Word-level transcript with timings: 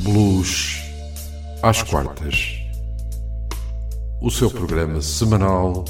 Blues 0.00 0.82
às 1.62 1.82
quartas. 1.82 2.58
O 4.20 4.30
seu 4.30 4.50
programa 4.50 5.00
semanal 5.00 5.84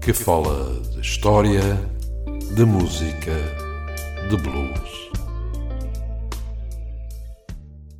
que 0.00 0.12
fala 0.12 0.80
de 0.92 1.00
história, 1.00 1.62
de 2.54 2.64
música, 2.64 3.32
de 4.28 4.36
blues. 4.36 5.10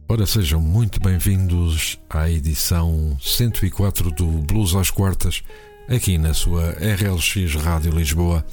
Ora, 0.09 0.27
sejam 0.27 0.61
muito 0.61 1.00
bem-vindos 1.00 1.98
à 2.11 2.29
edição 2.29 3.16
104 3.20 4.11
do 4.11 4.27
Blues 4.27 4.75
às 4.75 4.91
quartas, 4.91 5.43
aqui 5.89 6.18
na 6.18 6.34
sua 6.34 6.70
RLX 6.73 7.55
Rádio 7.55 7.93
Lisboa. 7.93 8.45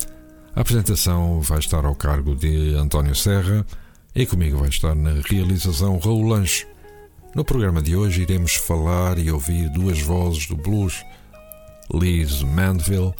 A 0.55 0.61
apresentação 0.61 1.41
vai 1.41 1.59
estar 1.59 1.83
ao 1.83 1.95
cargo 1.95 2.35
de 2.35 2.75
António 2.75 3.15
Serra 3.15 3.65
e 4.13 4.25
comigo 4.25 4.57
vai 4.57 4.69
estar 4.69 4.95
na 4.95 5.13
realização 5.27 5.97
Raul 5.97 6.27
Lancho. 6.27 6.74
No 7.35 7.43
programa 7.43 7.81
de 7.81 7.97
hoje 7.97 8.21
iremos 8.21 8.55
falar 8.55 9.17
e 9.17 9.29
ouvir 9.29 9.67
duas 9.67 9.99
vozes 9.99 10.47
do 10.47 10.55
blues, 10.55 11.03
Liz 11.93 12.41
Mandeville, 12.41 13.13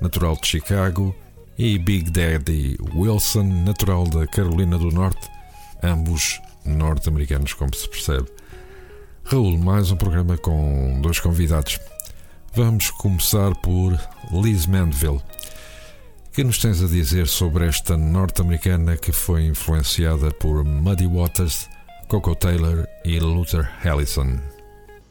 natural 0.00 0.36
de 0.40 0.46
Chicago, 0.46 1.12
e 1.58 1.76
Big 1.76 2.08
Daddy 2.08 2.76
Wilson, 2.94 3.42
natural 3.64 4.06
da 4.06 4.24
Carolina 4.24 4.78
do 4.78 4.92
Norte, 4.92 5.28
ambos 5.82 6.40
norte-americanos, 6.64 7.54
como 7.54 7.74
se 7.74 7.88
percebe. 7.88 8.28
Raul, 9.24 9.58
mais 9.58 9.90
um 9.90 9.96
programa 9.96 10.38
com 10.38 11.00
dois 11.02 11.18
convidados. 11.18 11.80
Vamos 12.54 12.92
começar 12.92 13.52
por 13.62 13.98
Liz 14.30 14.66
Mandeville. 14.66 15.20
Que 16.32 16.44
nos 16.44 16.58
tens 16.58 16.80
a 16.84 16.86
dizer 16.86 17.26
sobre 17.26 17.66
esta 17.66 17.96
norte-americana 17.96 18.96
que 18.96 19.10
foi 19.10 19.44
influenciada 19.46 20.30
por 20.30 20.64
Muddy 20.64 21.08
Waters 21.08 21.68
Coco 22.08 22.36
Taylor 22.36 22.86
e 23.04 23.18
Luther 23.18 23.68
Allison. 23.84 24.38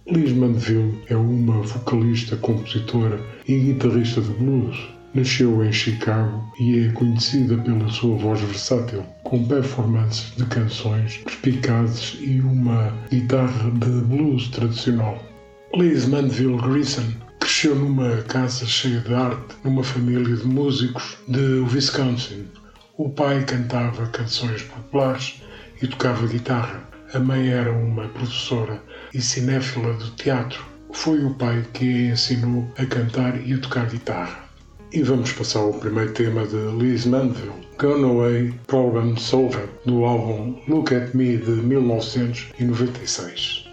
Liz 0.07 0.31
Manville 0.31 1.03
é 1.09 1.15
uma 1.17 1.61
vocalista, 1.61 2.37
compositora 2.37 3.19
e 3.45 3.59
guitarrista 3.59 4.21
de 4.21 4.29
blues. 4.29 4.77
Nasceu 5.13 5.61
em 5.65 5.73
Chicago 5.73 6.41
e 6.57 6.85
é 6.85 6.91
conhecida 6.93 7.57
pela 7.57 7.89
sua 7.89 8.15
voz 8.17 8.39
versátil, 8.39 9.03
com 9.23 9.45
performances 9.45 10.33
de 10.37 10.45
canções 10.45 11.17
perspicazes 11.17 12.17
e 12.21 12.39
uma 12.39 12.93
guitarra 13.11 13.71
de 13.71 14.01
blues 14.05 14.47
tradicional. 14.47 15.21
Liz 15.75 16.05
Manville 16.05 16.61
Grissom 16.61 17.11
cresceu 17.41 17.75
numa 17.75 18.21
casa 18.23 18.65
cheia 18.65 19.01
de 19.01 19.13
arte, 19.13 19.55
numa 19.65 19.83
família 19.83 20.33
de 20.33 20.47
músicos 20.47 21.17
de 21.27 21.59
Wisconsin. 21.73 22.47
O 22.97 23.09
pai 23.09 23.43
cantava 23.43 24.07
canções 24.07 24.63
populares 24.63 25.41
e 25.81 25.87
tocava 25.87 26.27
guitarra. 26.27 26.83
A 27.13 27.19
mãe 27.19 27.49
era 27.49 27.71
uma 27.71 28.07
professora 28.09 28.83
e 29.13 29.21
cinéfila 29.21 29.93
do 29.93 30.09
teatro. 30.11 30.61
Foi 30.91 31.23
o 31.23 31.33
pai 31.35 31.63
que 31.73 32.09
a 32.09 32.11
ensinou 32.11 32.67
a 32.77 32.85
cantar 32.85 33.39
e 33.45 33.53
a 33.53 33.59
tocar 33.59 33.87
guitarra. 33.87 34.43
E 34.93 35.01
vamos 35.03 35.31
passar 35.33 35.59
ao 35.59 35.73
primeiro 35.73 36.13
tema 36.13 36.47
de 36.47 36.55
Liz 36.77 37.05
Manville, 37.05 37.51
Gone 37.77 38.05
Away 38.05 38.53
Problem 38.67 39.17
Solver, 39.17 39.67
do 39.85 40.05
álbum 40.05 40.57
Look 40.67 40.95
at 40.95 41.13
Me 41.13 41.37
de 41.37 41.51
1996. 41.51 43.64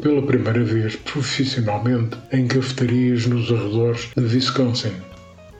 Pela 0.00 0.22
primeira 0.22 0.64
vez 0.64 0.96
profissionalmente 0.96 2.16
em 2.32 2.46
cafetarias 2.46 3.26
nos 3.26 3.50
arredores 3.50 4.08
de 4.16 4.22
Wisconsin. 4.22 4.92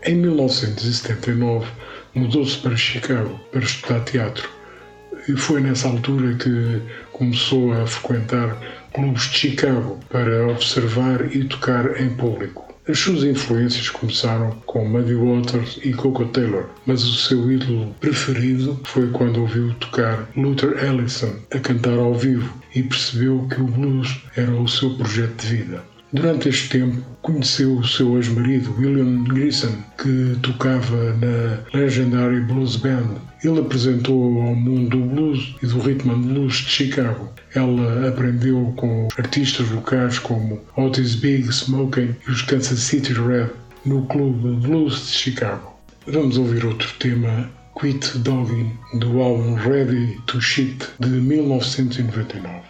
Em 0.05 0.17
1979 0.17 1.67
mudou-se 2.15 2.59
para 2.59 2.77
Chicago 2.77 3.39
para 3.53 3.61
estudar 3.61 4.01
teatro 4.05 4.49
e 5.29 5.37
foi 5.37 5.61
nessa 5.61 5.89
altura 5.89 6.35
que 6.35 6.83
começou 7.13 7.73
a 7.73 7.87
frequentar 7.87 8.57
clubes 8.95 9.31
de 9.31 9.39
Chicago 9.39 10.01
para 10.09 10.49
observar 10.49 11.35
e 11.35 11.45
tocar 11.45 12.01
em 12.01 12.11
público. 12.11 12.70
As 12.91 12.99
suas 12.99 13.23
influências 13.23 13.89
começaram 13.89 14.51
com 14.67 14.85
Muddy 14.85 15.15
Waters 15.15 15.79
e 15.85 15.93
Coco 15.93 16.25
Taylor, 16.25 16.67
mas 16.85 17.05
o 17.05 17.15
seu 17.15 17.49
ídolo 17.49 17.95
preferido 18.01 18.81
foi 18.83 19.09
quando 19.11 19.43
ouviu 19.43 19.73
tocar 19.75 20.29
Luther 20.37 20.77
Allison 20.85 21.33
a 21.53 21.61
cantar 21.61 21.97
ao 21.97 22.17
vivo 22.17 22.53
e 22.75 22.83
percebeu 22.83 23.47
que 23.49 23.61
o 23.61 23.67
blues 23.67 24.21
era 24.35 24.51
o 24.51 24.67
seu 24.67 24.91
projeto 24.97 25.41
de 25.41 25.57
vida. 25.57 25.85
Durante 26.13 26.49
este 26.49 26.69
tempo, 26.71 27.01
conheceu 27.23 27.79
o 27.79 27.87
seu 27.87 28.17
ex-marido, 28.17 28.75
William 28.77 29.23
Grissom, 29.23 29.77
que 29.97 30.37
tocava 30.43 31.15
na 31.15 31.79
Legendary 31.79 32.41
Blues 32.41 32.75
Band. 32.75 33.15
Ele 33.45 33.61
apresentou 33.61 34.43
ao 34.43 34.55
mundo 34.57 34.89
do 34.99 35.07
blues 35.07 35.55
e 35.63 35.67
do 35.67 35.79
rhythm 35.79 36.11
and 36.11 36.23
blues 36.23 36.55
de 36.55 36.69
Chicago. 36.69 37.29
Ela 37.55 38.09
aprendeu 38.09 38.75
com 38.77 39.07
artistas 39.17 39.71
locais 39.71 40.19
como 40.19 40.61
Otis 40.77 41.15
Big 41.15 41.49
Smoking 41.49 42.17
e 42.27 42.31
os 42.31 42.43
Kansas 42.43 42.81
City 42.81 43.13
Red 43.13 43.51
no 43.87 44.05
Clube 44.07 44.67
Blues 44.67 45.07
de 45.07 45.13
Chicago. 45.13 45.79
Vamos 46.09 46.37
ouvir 46.37 46.67
outro 46.67 46.93
tema, 46.99 47.49
Quit 47.81 48.19
Dogging, 48.19 48.73
do 48.99 49.21
álbum 49.21 49.55
Ready 49.55 50.19
to 50.27 50.41
Shit 50.41 50.87
de 50.99 51.09
1999. 51.09 52.70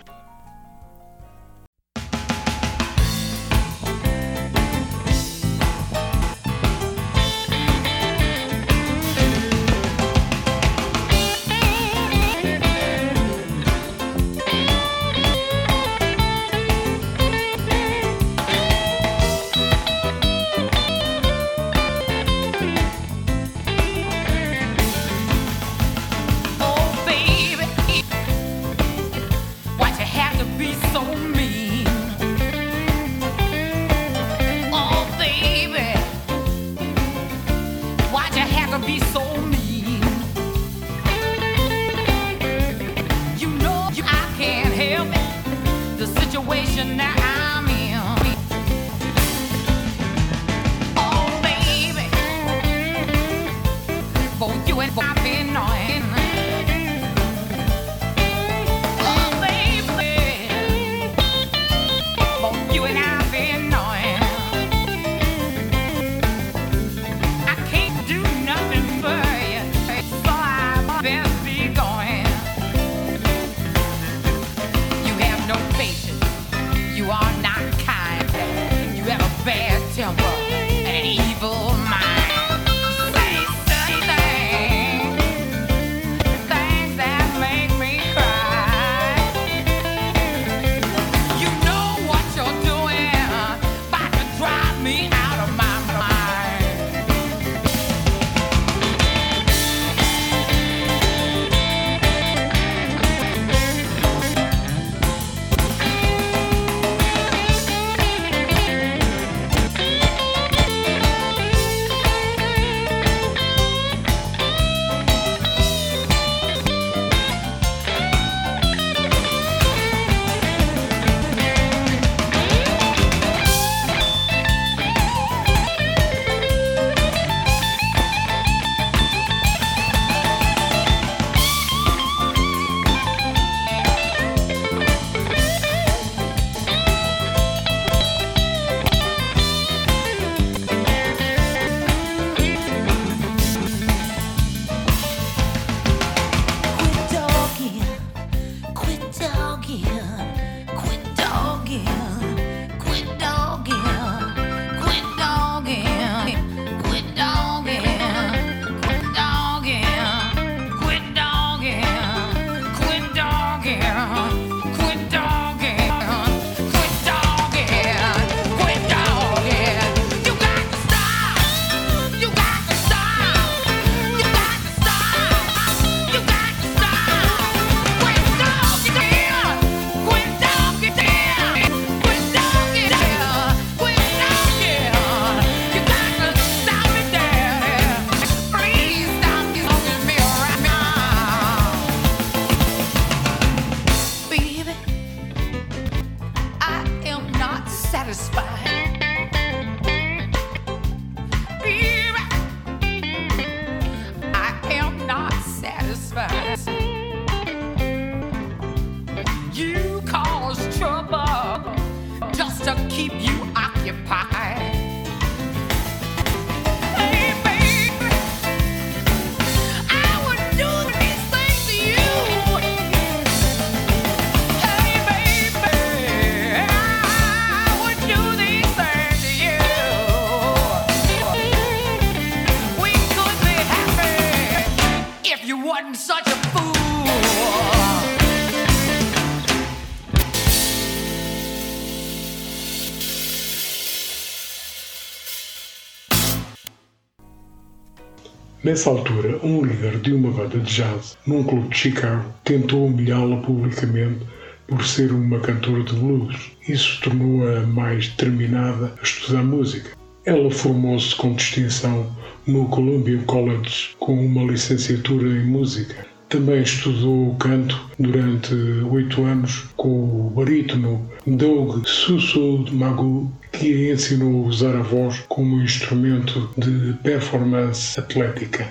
Nessa 248.71 248.91
altura, 248.91 249.37
um 249.43 249.65
líder 249.65 249.99
de 249.99 250.13
uma 250.13 250.31
banda 250.31 250.57
de 250.61 250.77
jazz 250.77 251.19
num 251.27 251.43
clube 251.43 251.71
de 251.71 251.77
Chicago 251.77 252.33
tentou 252.45 252.87
humilhá-la 252.87 253.39
publicamente 253.39 254.25
por 254.69 254.87
ser 254.87 255.11
uma 255.11 255.41
cantora 255.41 255.83
de 255.83 255.93
blues. 255.95 256.53
Isso 256.69 257.01
tornou-a 257.03 257.63
mais 257.63 258.07
determinada 258.11 258.95
a 258.97 259.03
estudar 259.03 259.43
música. 259.43 259.91
Ela 260.25 260.49
formou-se 260.53 261.17
com 261.17 261.35
distinção 261.35 262.15
no 262.47 262.69
Columbia 262.69 263.21
College 263.27 263.97
com 263.99 264.25
uma 264.25 264.45
licenciatura 264.45 265.27
em 265.27 265.47
música. 265.47 266.07
Também 266.31 266.63
estudou 266.63 267.35
canto 267.41 267.91
durante 267.99 268.55
oito 268.89 269.25
anos 269.25 269.65
com 269.77 269.89
o 269.89 270.31
barítono 270.31 271.11
Doug 271.27 271.85
Susso 271.85 272.65
Magu, 272.71 273.29
que 273.51 273.91
ensinou 273.91 274.45
a 274.45 274.49
usar 274.49 274.77
a 274.77 274.81
voz 274.81 275.25
como 275.29 275.61
instrumento 275.61 276.49
de 276.57 276.93
performance 277.03 277.99
atlética. 277.99 278.65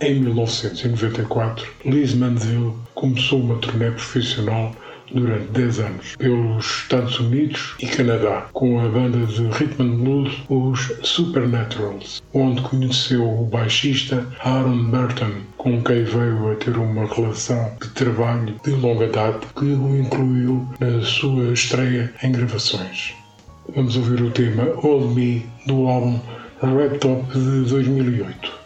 Em 0.00 0.18
1994, 0.18 1.64
Liz 1.84 2.12
Manville 2.12 2.72
começou 2.96 3.40
uma 3.40 3.56
turnê 3.58 3.92
profissional 3.92 4.74
durante 5.12 5.46
10 5.52 5.78
anos 5.80 6.16
pelos 6.16 6.66
Estados 6.82 7.18
Unidos 7.18 7.74
e 7.80 7.86
Canadá 7.86 8.46
com 8.52 8.80
a 8.80 8.88
banda 8.88 9.18
de 9.26 9.42
rhythm 9.48 9.82
and 9.82 9.96
blues 9.96 10.32
os 10.48 10.92
Supernaturals, 11.02 12.22
onde 12.32 12.62
conheceu 12.62 13.22
o 13.22 13.44
baixista 13.44 14.26
Aaron 14.40 14.84
Burton, 14.84 15.32
com 15.56 15.82
quem 15.82 16.04
veio 16.04 16.52
a 16.52 16.54
ter 16.56 16.76
uma 16.76 17.06
relação 17.06 17.72
de 17.80 17.88
trabalho 17.90 18.54
de 18.64 18.70
longa 18.70 19.08
data 19.08 19.46
que 19.58 19.64
o 19.64 19.96
incluiu 19.96 20.66
na 20.80 21.02
sua 21.02 21.52
estreia 21.52 22.12
em 22.22 22.32
gravações. 22.32 23.14
Vamos 23.74 23.96
ouvir 23.96 24.22
o 24.22 24.30
tema 24.30 24.64
Hold 24.76 25.14
Me 25.14 25.46
do 25.66 25.86
álbum 25.88 26.20
Red 26.62 26.98
Top 26.98 27.22
de 27.32 27.68
2008. 27.68 28.65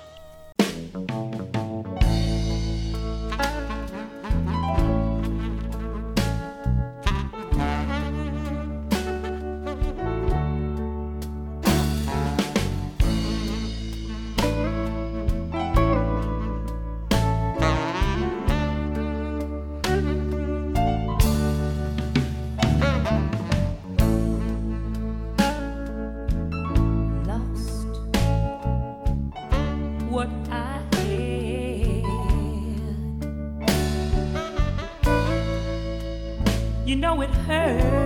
know 37.00 37.22
it 37.22 37.30
hurts. 37.30 37.99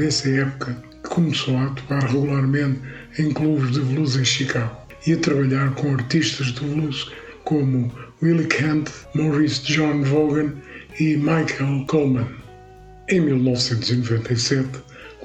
Dessa 0.00 0.30
época 0.30 0.82
que 1.02 1.10
começou 1.10 1.56
a 1.58 1.66
atuar 1.66 2.02
regularmente 2.04 2.80
em 3.18 3.30
clubes 3.32 3.72
de 3.72 3.80
blues 3.80 4.16
em 4.16 4.24
Chicago 4.24 4.74
e 5.06 5.12
a 5.12 5.18
trabalhar 5.18 5.74
com 5.74 5.92
artistas 5.92 6.46
de 6.46 6.60
blues 6.60 7.12
como 7.44 7.92
Willie 8.22 8.46
Kent, 8.46 8.90
Maurice 9.14 9.62
John 9.62 10.02
Vaughan 10.02 10.54
e 10.98 11.16
Michael 11.16 11.84
Coleman. 11.86 12.28
Em 13.10 13.20
1997 13.20 14.68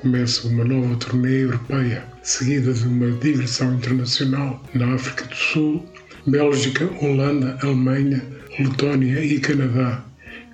começa 0.01 0.45
uma 0.49 0.65
nova 0.65 0.95
turnê 0.97 1.43
europeia, 1.43 2.03
seguida 2.21 2.73
de 2.73 2.85
uma 2.85 3.11
digressão 3.11 3.75
internacional 3.75 4.61
na 4.73 4.93
África 4.93 5.23
do 5.25 5.35
Sul, 5.35 5.85
Bélgica, 6.27 6.89
Holanda, 7.01 7.57
Alemanha, 7.61 8.21
Letónia 8.59 9.23
e 9.23 9.39
Canadá, 9.39 10.03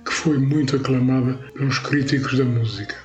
que 0.04 0.12
foi 0.12 0.38
muito 0.38 0.76
aclamada 0.76 1.34
pelos 1.54 1.80
críticos 1.80 2.38
da 2.38 2.44
música. 2.44 3.01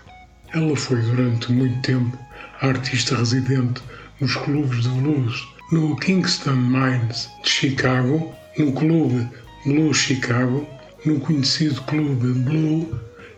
Ela 0.58 0.76
foi 0.76 1.00
durante 1.04 1.52
muito 1.52 1.80
tempo 1.84 2.17
artista 2.62 3.15
residente 3.15 3.80
nos 4.20 4.36
clubes 4.38 4.86
de 4.86 4.89
blues, 4.89 5.48
no 5.72 5.96
Kingston 5.98 6.56
Mines 6.56 7.30
de 7.43 7.50
Chicago, 7.52 8.34
no 8.58 8.72
clube 8.72 9.30
Blue 9.67 9.93
Chicago, 9.93 10.67
no 11.06 11.20
conhecido 11.20 11.80
clube 11.84 12.34
Blue 12.39 12.89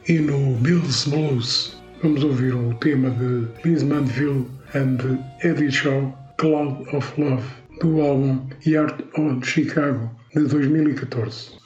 e 0.07 0.13
no 0.13 0.55
Bill's 0.61 1.07
Blues. 1.07 1.77
Vamos 2.01 2.23
ouvir 2.23 2.55
o 2.55 2.73
tema 2.75 3.09
de 3.09 3.45
Liz 3.65 3.83
Mandeville 3.83 4.47
and 4.73 5.19
Eddie 5.43 5.69
Shaw, 5.69 6.17
Cloud 6.37 6.87
of 6.95 7.21
Love, 7.21 7.43
do 7.81 7.99
álbum 7.99 8.47
Yard 8.65 9.03
of 9.17 9.45
Chicago, 9.45 10.09
de 10.33 10.45
2014. 10.45 11.59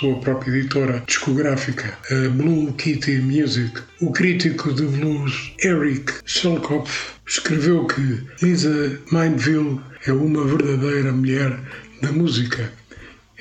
Sua 0.00 0.18
própria 0.20 0.56
editora 0.56 1.02
discográfica, 1.06 1.92
Blue 2.32 2.72
Kitty 2.72 3.18
Music. 3.18 3.82
O 4.00 4.10
crítico 4.10 4.72
de 4.72 4.84
blues 4.84 5.52
Eric 5.62 6.10
Shelkoff 6.24 7.12
escreveu 7.28 7.84
que 7.86 8.18
Lisa 8.40 8.98
Mindville 9.12 9.78
é 10.06 10.12
uma 10.12 10.42
verdadeira 10.46 11.12
mulher 11.12 11.60
da 12.00 12.10
música. 12.12 12.72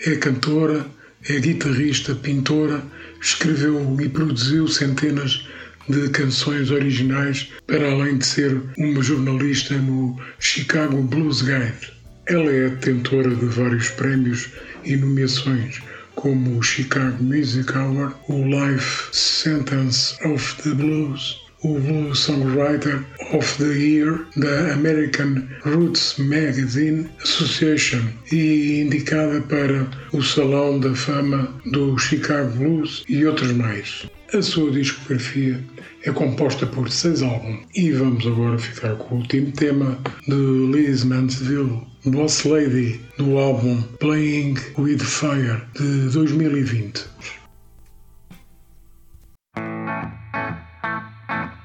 É 0.06 0.16
cantora, 0.18 0.86
é 1.30 1.40
guitarrista, 1.40 2.14
pintora, 2.14 2.84
escreveu 3.22 3.98
e 4.02 4.10
produziu 4.10 4.68
centenas 4.68 5.48
de 5.88 6.10
canções 6.10 6.72
originais, 6.72 7.54
para 7.68 7.90
além 7.90 8.18
de 8.18 8.26
ser 8.26 8.62
uma 8.78 9.02
jornalista 9.02 9.78
no 9.78 10.20
Chicago 10.40 11.02
Blues 11.04 11.42
Guide. 11.42 11.94
Ela 12.26 12.52
é 12.52 12.70
detentora 12.70 13.34
de 13.34 13.46
vários 13.46 13.88
prémios 13.92 14.50
e 14.84 14.96
nomeações, 14.98 15.82
como 16.20 16.58
o 16.58 16.62
Chicago 16.62 17.24
Music 17.24 17.72
Award, 17.78 18.14
o 18.28 18.44
Life 18.44 19.08
Sentence 19.14 20.18
of 20.26 20.62
the 20.64 20.72
Blues, 20.72 21.42
o 21.64 21.80
Blues 21.80 22.20
Songwriter 22.20 23.06
of 23.32 23.58
the 23.58 23.74
Year 23.74 24.28
da 24.36 24.74
American 24.74 25.48
Roots 25.64 26.18
Magazine 26.18 27.10
Association 27.24 28.02
e 28.34 28.82
indicada 28.82 29.40
para 29.42 29.90
o 30.12 30.22
Salão 30.22 30.78
da 30.82 30.94
Fama 30.94 31.54
do 31.72 31.98
Chicago 31.98 32.52
Blues 32.58 33.06
e 33.08 33.26
outros 33.26 33.54
mais. 33.54 34.06
A 34.32 34.44
sua 34.44 34.70
discografia 34.70 35.60
é 36.06 36.12
composta 36.12 36.68
por 36.68 36.88
seis 36.92 37.24
álbuns 37.24 37.66
e 37.74 37.92
vamos 37.92 38.28
agora 38.28 38.60
ficar 38.60 38.96
com 38.96 39.16
o 39.16 39.18
último 39.18 39.52
tema 39.54 39.98
de 40.28 40.72
Liz 40.72 41.04
Mansville, 41.04 41.82
Boss 42.06 42.44
Lady, 42.44 43.02
do 43.18 43.40
álbum 43.40 43.82
Playing 44.00 44.54
with 44.78 45.00
Fire 45.00 45.60
de 45.74 46.10
2020. 46.12 47.08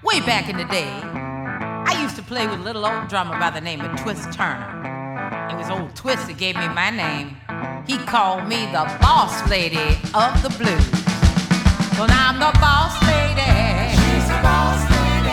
Way 0.02 0.20
back 0.22 0.48
in 0.48 0.56
the 0.56 0.64
day, 0.64 0.88
I 1.86 2.02
used 2.02 2.16
to 2.16 2.22
play 2.22 2.46
with 2.46 2.60
a 2.60 2.64
little 2.64 2.86
old 2.86 3.08
drummer 3.08 3.38
by 3.38 3.50
the 3.50 3.60
name 3.60 3.82
of 3.82 4.00
Twist 4.00 4.32
Turner. 4.32 4.70
It 5.50 5.56
was 5.58 5.68
old 5.68 5.94
Twist 5.94 6.28
that 6.28 6.38
gave 6.38 6.56
me 6.56 6.68
my 6.68 6.88
name. 6.88 7.36
He 7.86 7.98
called 7.98 8.48
me 8.48 8.64
the 8.72 8.90
boss 9.02 9.50
lady 9.50 9.98
of 10.14 10.42
the 10.42 10.48
blues. 10.56 10.93
Well, 11.96 12.10
I'm 12.10 12.40
the 12.40 12.50
boss 12.58 13.00
lady. 13.06 13.94
She's 13.94 14.26
the 14.26 14.34
boss 14.42 14.82
lady. 14.90 15.30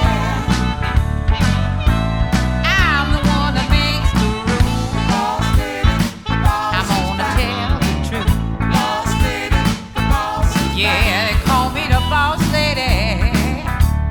I'm 2.62 3.08
the 3.18 3.22
one 3.26 3.58
that 3.58 3.66
makes 3.74 4.14
the 4.14 4.30
rules. 4.46 4.94
Boss 5.26 5.42
lady, 5.58 5.90
I'm 6.06 7.18
gonna 7.18 7.42
tell 7.50 7.82
the 7.82 7.98
truth. 8.06 8.30
Boss 8.70 9.10
lady, 9.26 9.58
the 9.98 10.06
boss. 10.06 10.54
Yeah, 10.78 11.34
they 11.34 11.38
call 11.50 11.74
me 11.74 11.90
the 11.90 11.98
boss 12.14 12.38
lady. 12.54 13.34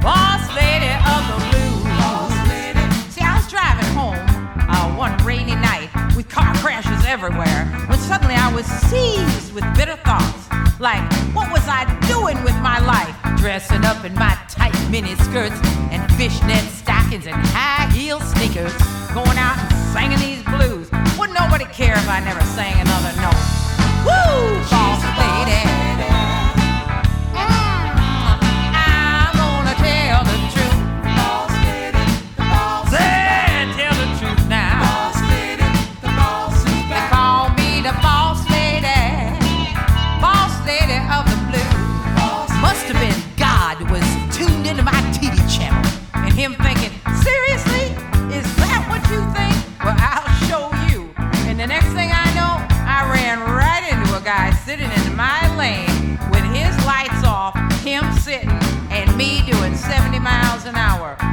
Boss 0.03 0.43
lady 0.59 0.91
of 1.07 1.23
the 1.31 1.39
blues. 1.55 1.87
Boss 2.03 2.35
lady. 2.51 2.83
See, 3.15 3.23
I 3.23 3.39
was 3.39 3.47
driving 3.47 3.87
home 3.95 4.27
uh, 4.67 4.91
one 4.99 5.15
rainy 5.23 5.55
night 5.55 5.89
with 6.17 6.29
car 6.29 6.53
crashes 6.57 7.05
everywhere 7.07 7.71
when 7.87 7.99
suddenly 7.99 8.35
I 8.35 8.53
was 8.53 8.67
seized 8.67 9.55
with 9.55 9.63
bitter 9.79 9.95
thoughts. 10.03 10.51
Like, 10.81 11.01
what 11.31 11.35
was 11.35 11.40
I 11.40 11.40
doing 12.33 12.45
with 12.45 12.57
my 12.63 12.79
life? 12.81 13.17
Dressing 13.39 13.85
up 13.85 14.05
in 14.05 14.15
my 14.15 14.37
tight 14.49 14.75
mini 14.91 15.15
skirts 15.17 15.59
and 15.91 16.03
fishnet 16.15 16.63
stockings 16.71 17.27
and 17.27 17.37
high 17.37 17.91
heel 17.93 18.21
sneakers, 18.21 18.73
going 19.15 19.39
out 19.39 19.59
and 19.59 19.73
singing 19.93 20.19
these 20.19 20.45
blues. 20.45 20.91
Wouldn't 21.19 21.39
nobody 21.39 21.65
care 21.67 21.95
if 21.95 22.09
I 22.09 22.21
never 22.21 22.43
sang 22.43 22.75
another 22.81 23.13
note. 23.21 23.43
Woo, 24.05 24.71
boss 24.71 25.03
lady. 25.19 25.80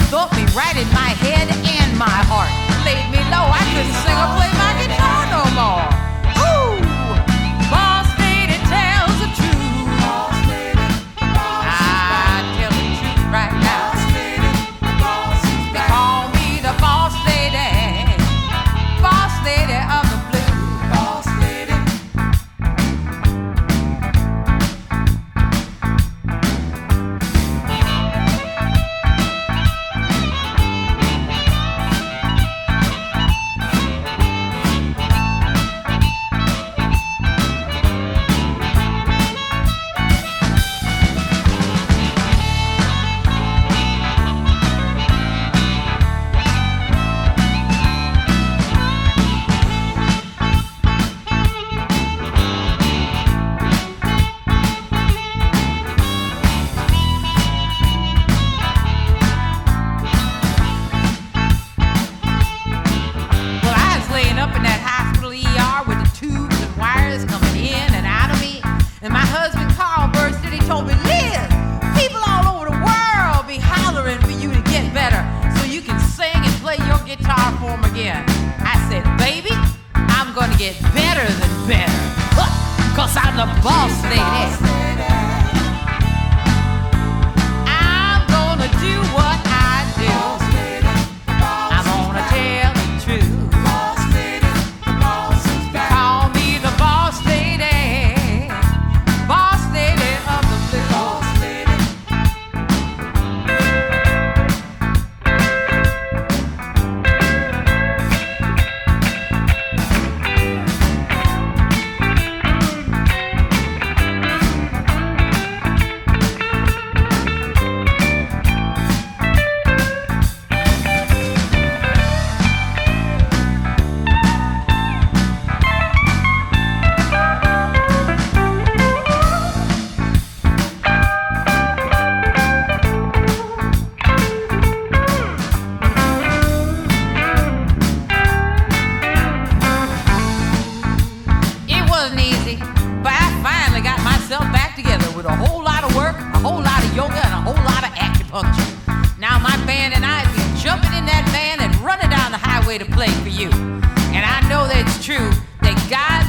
Thought 0.10 0.32
me 0.38 0.46
right 0.56 0.78
in 0.78 0.88
my 0.94 1.12
head 1.20 1.50
and 1.68 2.00
my 2.00 2.08
heart. 2.08 2.67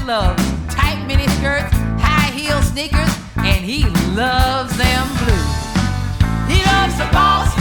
loves 0.09 0.42
tight 0.75 1.05
mini 1.07 1.29
skirts, 1.37 1.71
high 2.01 2.31
heel 2.31 2.62
sneakers, 2.62 3.14
and 3.37 3.62
he 3.62 3.85
loves 4.16 4.75
them 4.79 5.07
blue. 5.18 6.49
He 6.49 6.64
loves 6.64 6.97
the 6.97 7.07
boss. 7.12 7.58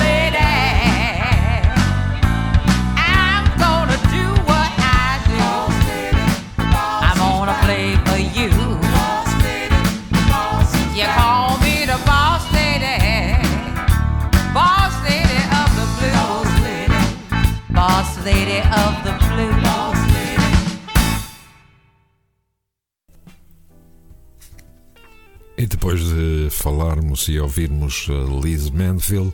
Falarmos 26.68 27.30
e 27.30 27.40
ouvirmos 27.40 28.10
uh, 28.10 28.42
Liz 28.42 28.70
Manville, 28.70 29.34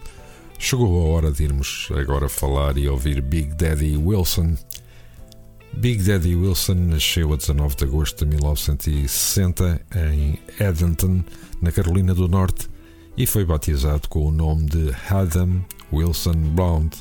chegou 0.59 1.01
a 1.01 1.15
hora 1.15 1.31
de 1.31 1.45
irmos 1.45 1.89
agora 1.97 2.29
falar 2.29 2.77
e 2.77 2.87
ouvir 2.87 3.23
Big 3.23 3.55
Daddy 3.55 3.97
Wilson. 3.97 4.55
Big 5.73 6.03
Daddy 6.03 6.35
Wilson 6.35 6.75
nasceu 6.75 7.33
a 7.33 7.35
19 7.35 7.75
de 7.75 7.85
agosto 7.85 8.23
de 8.23 8.35
1960 8.35 9.81
em 10.13 10.37
Edenton, 10.59 11.23
na 11.59 11.71
Carolina 11.71 12.13
do 12.13 12.27
Norte, 12.27 12.69
e 13.17 13.25
foi 13.25 13.43
batizado 13.43 14.07
com 14.09 14.27
o 14.27 14.31
nome 14.31 14.67
de 14.67 14.91
Adam 15.09 15.65
Wilson 15.91 16.35
Blount, 16.53 16.97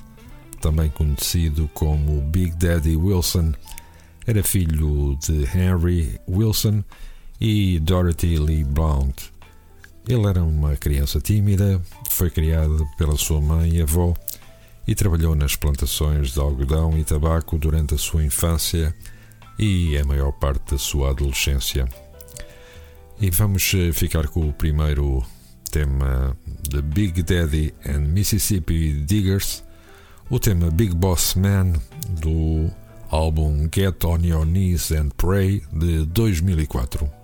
também 0.62 0.88
conhecido 0.88 1.68
como 1.74 2.22
Big 2.22 2.56
Daddy 2.56 2.96
Wilson. 2.96 3.52
Era 4.26 4.42
filho 4.42 5.14
de 5.20 5.42
Henry 5.54 6.18
Wilson 6.26 6.82
e 7.38 7.78
Dorothy 7.80 8.38
Lee 8.38 8.64
Blount. 8.64 9.31
Ele 10.06 10.26
era 10.26 10.42
uma 10.42 10.76
criança 10.76 11.20
tímida, 11.20 11.80
foi 12.10 12.28
criado 12.28 12.84
pela 12.98 13.16
sua 13.16 13.40
mãe 13.40 13.76
e 13.76 13.82
avó 13.82 14.14
e 14.86 14.94
trabalhou 14.94 15.34
nas 15.36 15.54
plantações 15.54 16.32
de 16.32 16.40
algodão 16.40 16.98
e 16.98 17.04
tabaco 17.04 17.56
durante 17.56 17.94
a 17.94 17.98
sua 17.98 18.24
infância 18.24 18.94
e 19.58 19.96
a 19.96 20.04
maior 20.04 20.32
parte 20.32 20.72
da 20.72 20.78
sua 20.78 21.10
adolescência. 21.10 21.88
E 23.20 23.30
vamos 23.30 23.72
eh, 23.74 23.92
ficar 23.92 24.26
com 24.26 24.48
o 24.48 24.52
primeiro 24.52 25.22
tema 25.70 26.36
de 26.68 26.82
Big 26.82 27.22
Daddy 27.22 27.72
and 27.86 28.00
Mississippi 28.00 28.92
Diggers, 29.06 29.62
o 30.28 30.40
tema 30.40 30.70
Big 30.70 30.94
Boss 30.94 31.36
Man 31.36 31.74
do 32.20 32.68
álbum 33.08 33.68
Get 33.72 34.04
On 34.04 34.18
Your 34.18 34.44
Knees 34.44 34.90
and 34.90 35.10
Pray 35.16 35.62
de 35.72 36.04
2004. 36.06 37.21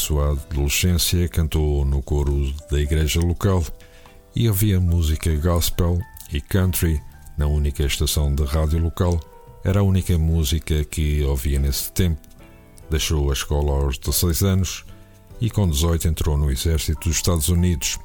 Sua 0.00 0.32
adolescência, 0.32 1.28
cantou 1.28 1.84
no 1.84 2.02
coro 2.02 2.52
da 2.70 2.80
igreja 2.80 3.20
local 3.20 3.62
e 4.34 4.48
ouvia 4.48 4.80
música 4.80 5.34
gospel 5.36 6.00
e 6.32 6.40
country 6.40 7.00
na 7.36 7.46
única 7.46 7.84
estação 7.84 8.34
de 8.34 8.42
rádio 8.44 8.78
local. 8.78 9.20
Era 9.62 9.80
a 9.80 9.82
única 9.82 10.16
música 10.16 10.82
que 10.84 11.22
ouvia 11.22 11.58
nesse 11.58 11.92
tempo. 11.92 12.18
Deixou 12.90 13.28
a 13.28 13.34
escola 13.34 13.72
aos 13.72 13.98
16 13.98 14.42
anos 14.42 14.84
e, 15.38 15.50
com 15.50 15.68
18, 15.68 16.08
entrou 16.08 16.38
no 16.38 16.50
exército 16.50 17.06
dos 17.06 17.16
Estados 17.18 17.50
Unidos. 17.50 17.98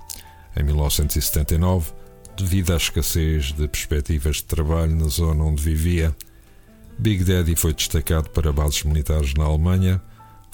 Em 0.58 0.64
1979, 0.64 1.94
devido 2.36 2.74
à 2.74 2.76
escassez 2.76 3.54
de 3.54 3.70
perspectivas 3.70 4.38
de 4.38 4.44
trabalho 4.44 4.96
na 4.96 5.08
zona 5.08 5.46
onde 5.46 5.64
vivia, 5.64 6.14
Big 7.00 7.24
Daddy 7.24 7.56
foi 7.56 7.74
destacado 7.74 8.30
para 8.32 8.52
bases 8.52 8.84
militares 8.84 9.34
na 9.34 9.46
Alemanha. 9.46 10.02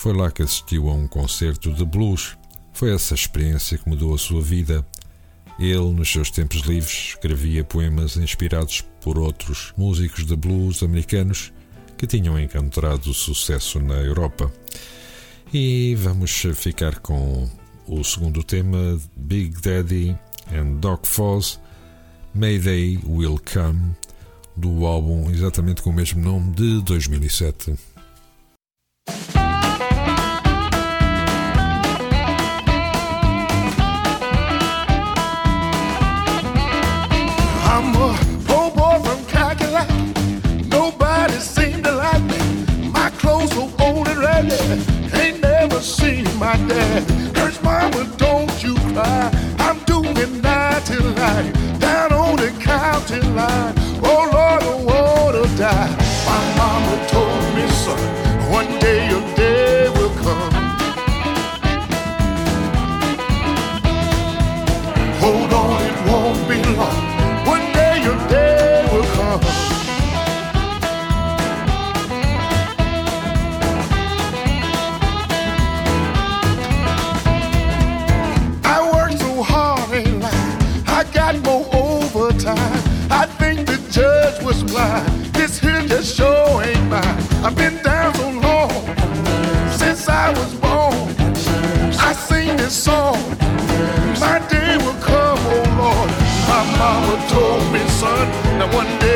Foi 0.02 0.14
lá 0.14 0.32
que 0.32 0.42
assistiu 0.42 0.90
a 0.90 0.94
um 0.96 1.08
concerto 1.08 1.72
de 1.72 1.86
blues. 1.86 2.36
Foi 2.74 2.92
essa 2.92 3.14
experiência 3.14 3.78
que 3.78 3.88
mudou 3.88 4.16
a 4.16 4.18
sua 4.18 4.42
vida. 4.42 4.84
Ele, 5.60 5.94
nos 5.94 6.12
seus 6.12 6.32
tempos 6.32 6.62
livres, 6.62 7.10
escrevia 7.10 7.64
poemas 7.64 8.18
inspirados 8.18 8.84
por 9.00 9.20
outros 9.20 9.72
músicos 9.78 10.26
de 10.26 10.36
blues 10.36 10.82
americanos 10.82 11.54
que 12.00 12.08
tinham 12.08 12.40
encontrado 12.40 13.14
sucesso 13.14 13.80
na 13.80 13.94
Europa. 13.94 14.52
E 15.54 15.94
vamos 16.00 16.32
ficar 16.56 16.98
com 16.98 17.48
o 17.86 18.04
segundo 18.04 18.44
tema, 18.44 19.00
Big 19.16 19.62
Daddy 19.62 20.18
and 20.52 20.80
Doc 20.80 21.06
Foz, 21.06 21.60
Mayday 22.34 22.98
Will 23.06 23.40
Come, 23.54 23.96
do 24.58 24.84
álbum 24.88 25.30
exatamente 25.30 25.84
com 25.84 25.92
o 25.92 25.94
mesmo 25.94 26.24
nome 26.24 26.56
de 26.56 26.82
2007. 26.82 27.76
Seen 45.82 46.26
my 46.38 46.56
dad. 46.68 47.04
Hurts 47.36 47.62
mama, 47.64 48.06
don't 48.18 48.64
you 48.64 48.76
cry. 48.94 49.32
I'm 49.60 49.80
doing 49.86 50.42
night 50.42 50.86
till 50.86 51.04
night. 51.14 51.52
Down 51.80 52.14
on 52.14 52.36
the 52.36 52.52
county 52.62 53.20
line. 53.22 53.74
Oh 54.04 54.30
Lord, 54.34 54.64
I 54.64 54.76
wanna 54.90 55.58
die. 55.58 55.92
My 56.26 56.42
mama 56.58 57.08
told 57.10 57.21
I've 87.44 87.56
been 87.56 87.82
down 87.82 88.14
so 88.14 88.30
long 88.30 88.70
since 89.72 90.08
I 90.08 90.30
was 90.30 90.54
born. 90.56 91.10
I 92.00 92.14
sing 92.14 92.56
this 92.56 92.76
song. 92.76 93.18
My 94.20 94.38
day 94.48 94.78
will 94.78 95.00
come, 95.02 95.40
oh 95.56 95.66
Lord. 95.82 96.12
My 96.52 96.64
mama 96.78 97.16
told 97.30 97.64
me, 97.74 97.82
son, 98.00 98.28
that 98.60 98.72
one 98.72 98.92
day 99.00 99.11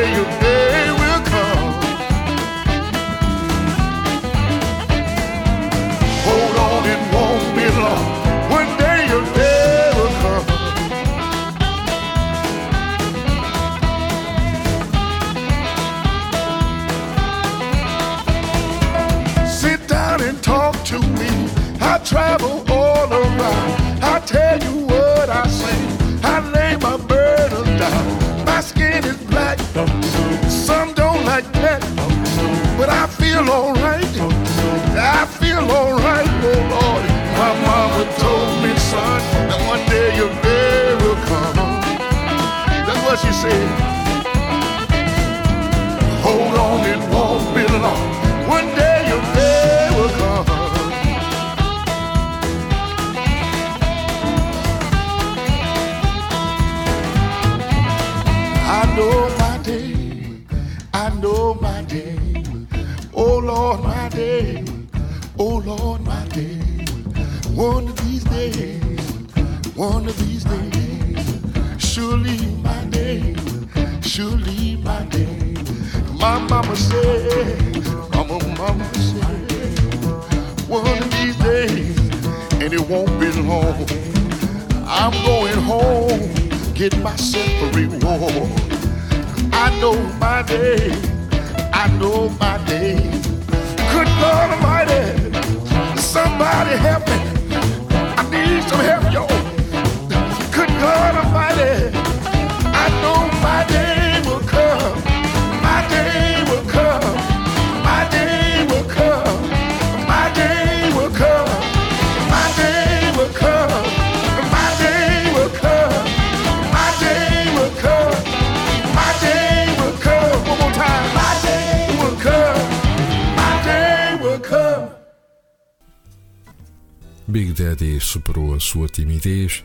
Big 127.36 127.52
Daddy 127.52 128.00
superou 128.00 128.54
a 128.54 128.60
sua 128.60 128.88
timidez 128.88 129.62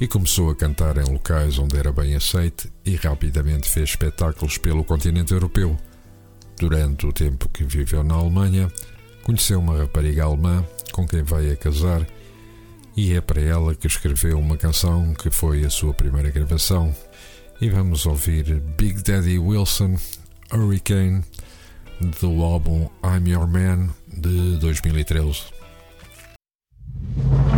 e 0.00 0.08
começou 0.08 0.48
a 0.48 0.56
cantar 0.56 0.96
em 0.96 1.04
locais 1.04 1.58
onde 1.58 1.76
era 1.76 1.92
bem 1.92 2.16
aceite 2.16 2.72
e 2.82 2.96
rapidamente 2.96 3.68
fez 3.68 3.90
espetáculos 3.90 4.56
pelo 4.56 4.82
continente 4.82 5.34
europeu. 5.34 5.76
Durante 6.58 7.04
o 7.04 7.12
tempo 7.12 7.46
que 7.50 7.62
viveu 7.62 8.02
na 8.02 8.14
Alemanha, 8.14 8.72
conheceu 9.22 9.60
uma 9.60 9.76
rapariga 9.76 10.24
alemã 10.24 10.64
com 10.92 11.06
quem 11.06 11.22
veio 11.22 11.52
a 11.52 11.56
casar 11.56 12.06
e 12.96 13.12
é 13.12 13.20
para 13.20 13.42
ela 13.42 13.74
que 13.74 13.86
escreveu 13.86 14.38
uma 14.38 14.56
canção 14.56 15.12
que 15.12 15.28
foi 15.30 15.62
a 15.62 15.68
sua 15.68 15.92
primeira 15.92 16.30
gravação. 16.30 16.90
E 17.60 17.68
vamos 17.68 18.06
ouvir 18.06 18.62
Big 18.78 19.02
Daddy 19.02 19.38
Wilson 19.38 19.94
Hurricane 20.50 21.22
do 22.18 22.42
álbum 22.42 22.88
I'm 23.04 23.30
Your 23.30 23.46
Man 23.46 23.90
de 24.08 24.56
2013. 24.56 25.59
you 27.16 27.49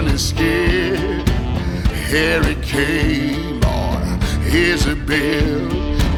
running 0.00 0.18
scared. 0.18 1.28
Hurricane, 2.08 3.60
Lord, 3.60 4.22
Isabel. 4.46 5.68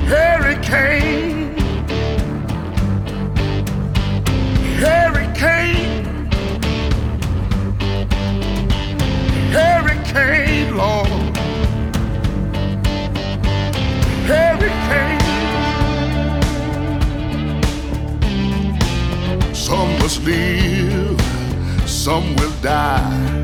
Hurricane. 0.07 1.57
Hurricane. 4.83 6.05
Hurricane, 9.57 10.77
Lord. 10.77 11.37
Hurricane. 14.31 15.21
Some 19.53 19.99
must 19.99 20.23
live, 20.23 21.21
some 21.89 22.37
will 22.37 22.55
die. 22.63 23.42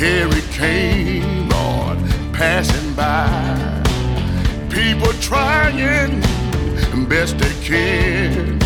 Hurricane, 0.00 1.48
Lord, 1.50 1.98
passing 2.32 2.94
by. 2.94 3.28
People 4.70 5.12
trying 5.20 6.22
best 7.10 7.36
they 7.38 7.52
can. 7.62 8.60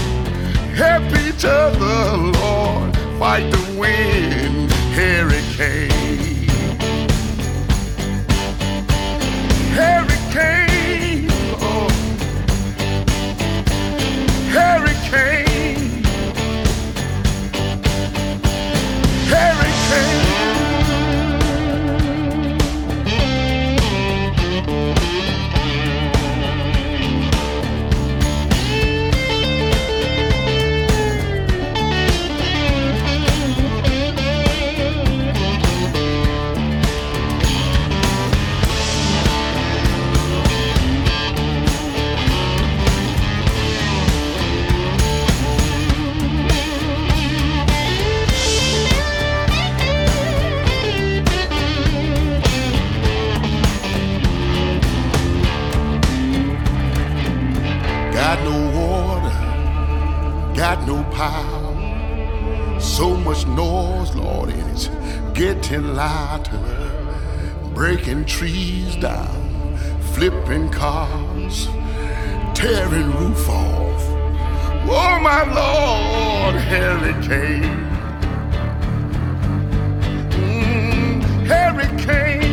Help 0.74 1.02
each 1.26 1.46
other, 1.46 2.16
Lord, 2.38 2.94
fight 3.18 3.50
the 3.50 3.80
wind. 3.80 4.70
Hurricane. 4.94 5.90
Hurricane, 9.78 11.28
Lord. 11.62 11.92
Hurricane. 14.52 16.04
Hurricane. 19.32 20.43
Got 60.64 60.86
no 60.86 61.04
power. 61.12 62.80
So 62.80 63.14
much 63.18 63.46
noise, 63.48 64.14
Lord, 64.14 64.48
and 64.48 64.70
it's 64.70 64.88
getting 65.38 65.94
louder. 65.94 66.90
Breaking 67.74 68.24
trees 68.24 68.96
down, 68.96 69.76
flipping 70.14 70.70
cars, 70.70 71.66
tearing 72.54 73.10
roof 73.12 73.46
off. 73.46 74.04
Oh, 74.88 75.18
my 75.28 75.42
Lord, 75.60 76.54
hurricane. 76.54 77.80
Mm, 80.30 81.46
hurricane. 81.46 82.43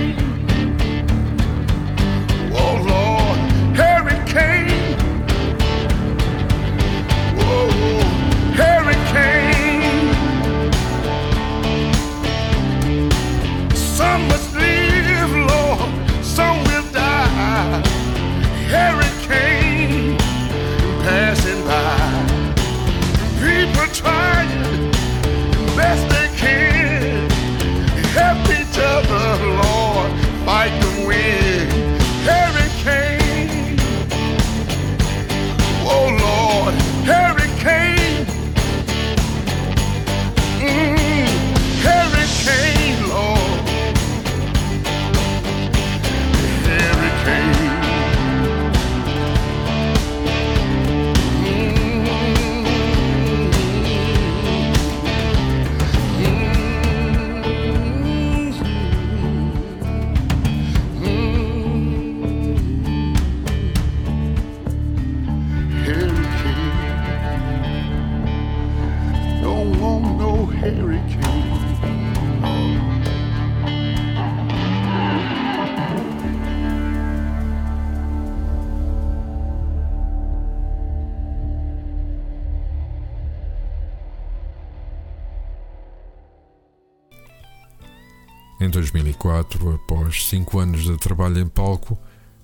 2004, 89.52 89.76
após 89.76 90.26
cinco 90.26 90.60
anos 90.60 90.84
de 90.84 90.98
trabalho 90.98 91.40
em 91.40 91.48
palco, 91.48 91.98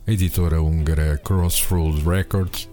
a 0.05 0.11
editora 0.11 0.61
húngara 0.61 1.17
Crossroads 1.17 2.03
Records 2.03 2.69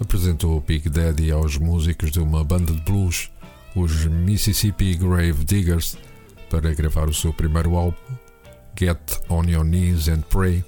apresentou 0.00 0.60
Big 0.60 0.88
Daddy 0.88 1.30
aos 1.30 1.56
músicos 1.56 2.10
de 2.10 2.20
uma 2.20 2.44
banda 2.44 2.72
de 2.72 2.80
blues, 2.82 3.30
os 3.74 4.04
Mississippi 4.04 4.94
Grave 4.94 5.44
Diggers, 5.44 5.96
para 6.50 6.72
gravar 6.74 7.08
o 7.08 7.14
seu 7.14 7.32
primeiro 7.32 7.76
álbum, 7.76 7.96
Get 8.78 8.98
On 9.28 9.44
Your 9.44 9.64
Knees 9.64 10.08
and 10.08 10.22
Pray. 10.28 10.64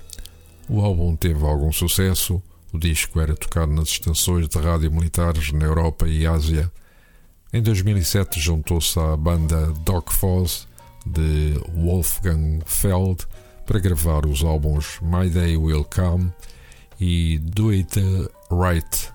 O 0.69 0.81
álbum 0.81 1.17
teve 1.17 1.45
algum 1.45 1.73
sucesso, 1.73 2.43
o 2.73 2.79
disco 2.79 3.21
era 3.21 3.35
tocado 3.35 3.73
nas 3.73 3.89
estações 3.89 4.49
de 4.49 4.59
rádio 4.59 4.93
militares 4.93 5.53
na 5.53 5.65
Europa 5.65 6.09
e 6.09 6.27
Ásia. 6.27 6.71
Em 7.53 7.63
2007 7.63 8.39
juntou-se 8.39 8.99
à 8.99 9.17
banda 9.17 9.73
Doc 9.85 10.11
Foz 10.11 10.70
de 11.07 11.55
Wolfgang 11.75 12.61
Feld 12.67 13.27
para 13.67 13.79
gravar 13.79 14.27
os 14.27 14.45
álbuns 14.45 14.99
My 15.01 15.29
Day 15.29 15.57
Will 15.57 15.85
Come 15.85 16.33
e 17.01 17.39
Do 17.39 17.71
It 17.71 18.01
Right. 18.51 19.13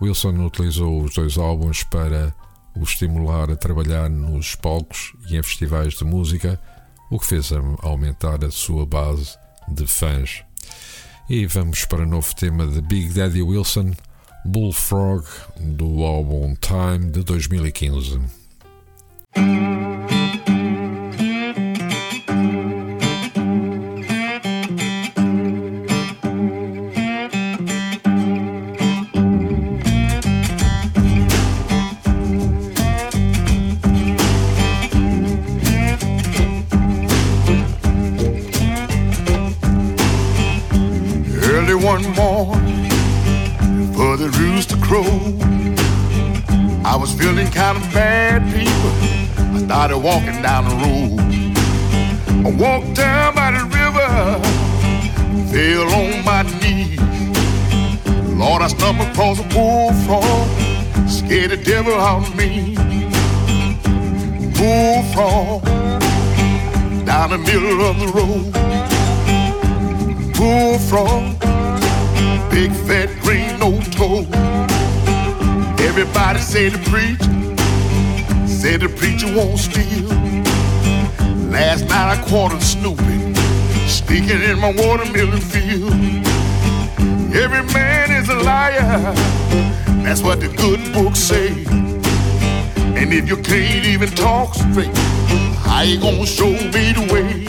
Wilson 0.00 0.44
utilizou 0.44 1.02
os 1.02 1.14
dois 1.14 1.38
álbuns 1.38 1.82
para 1.84 2.34
o 2.76 2.82
estimular 2.82 3.50
a 3.50 3.56
trabalhar 3.56 4.10
nos 4.10 4.54
palcos 4.54 5.14
e 5.28 5.36
em 5.36 5.42
festivais 5.42 5.94
de 5.94 6.04
música, 6.04 6.60
o 7.10 7.18
que 7.18 7.26
fez 7.26 7.50
aumentar 7.82 8.44
a 8.44 8.50
sua 8.50 8.84
base 8.84 9.36
de 9.68 9.86
fãs. 9.86 10.42
E 11.28 11.46
vamos 11.46 11.84
para 11.84 12.02
o 12.02 12.06
novo 12.06 12.34
tema 12.34 12.66
de 12.66 12.80
Big 12.82 13.14
Daddy 13.14 13.42
Wilson, 13.42 13.92
Bullfrog, 14.44 15.24
do 15.58 16.04
álbum 16.04 16.54
Time 16.56 17.10
de 17.10 17.22
2015. 17.22 18.20
Kind 47.54 47.76
of 47.78 47.84
bad, 47.92 48.42
people. 48.52 48.92
I 49.54 49.58
started 49.64 49.98
walking 49.98 50.42
down 50.42 50.64
the 50.68 50.76
road. 50.84 51.20
I 52.46 52.50
walked 52.50 52.94
down 52.96 53.34
by 53.34 53.52
the 53.52 53.64
river, 53.78 54.10
fell 55.52 55.88
on 56.00 56.24
my 56.24 56.42
knees. 56.60 57.00
Lord, 58.38 58.62
I 58.62 58.68
stumbled 58.68 59.08
across 59.08 59.38
a 59.40 59.44
bullfrog, 59.54 60.48
scared 61.08 61.52
the 61.52 61.56
devil 61.56 61.94
out 61.94 62.28
of 62.28 62.36
me. 62.36 62.74
Bullfrog, 64.58 65.64
down 67.06 67.30
the 67.30 67.38
middle 67.38 67.80
of 67.82 68.00
the 68.00 68.06
road 68.08 68.64
bullfrog, 70.44 71.38
big 72.50 72.70
fat 72.86 73.08
green 73.22 73.58
no 73.58 73.80
toe. 73.96 74.26
Everybody 75.88 76.40
said 76.40 76.72
the 76.72 76.90
preacher, 76.90 77.43
said 78.64 78.80
the 78.80 78.88
preacher 78.88 79.26
won't 79.36 79.58
steal. 79.58 80.08
Last 81.50 81.82
night 81.86 82.16
I 82.16 82.28
caught 82.30 82.50
him 82.50 82.60
snooping, 82.60 83.34
sneaking 83.86 84.40
in 84.40 84.58
my 84.58 84.72
watermelon 84.72 85.42
field. 85.52 85.92
Every 87.42 87.62
man 87.74 88.10
is 88.10 88.30
a 88.30 88.36
liar, 88.36 89.12
that's 90.02 90.22
what 90.22 90.40
the 90.40 90.48
good 90.56 90.80
books 90.94 91.18
say. 91.18 91.48
And 92.98 93.12
if 93.12 93.28
you 93.28 93.36
can't 93.36 93.84
even 93.84 94.08
talk 94.08 94.54
straight, 94.54 94.96
how 95.66 95.82
you 95.82 96.00
gonna 96.00 96.24
show 96.24 96.52
me 96.74 96.84
the 96.98 97.06
way? 97.12 97.44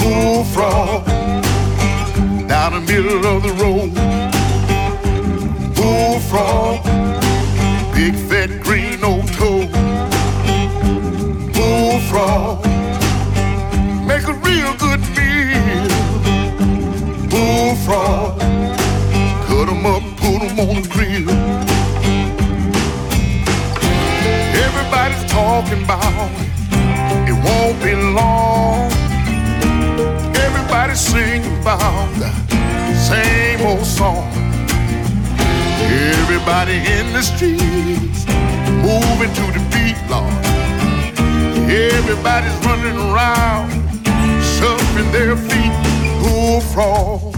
bullfrog 0.00 1.04
down 2.48 2.72
the 2.72 2.80
middle 2.90 3.26
of 3.26 3.42
the 3.42 3.52
road. 3.62 3.92
Bullfrog, 5.76 6.65
Everybody 36.58 36.90
in 36.90 37.12
the 37.12 37.22
streets 37.22 38.24
moving 38.80 39.30
to 39.34 39.44
the 39.52 39.60
beat, 39.70 39.98
Lord. 40.08 40.32
Everybody's 41.70 42.56
running 42.64 42.96
around, 42.96 43.70
shuffling 44.56 45.12
their 45.12 45.36
feet, 45.36 45.72
bullfrog. 46.22 47.36